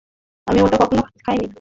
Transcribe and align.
আমি 0.47 0.59
ওটা 0.61 0.77
কখনো 0.81 1.01
খাইনি। 1.19 1.47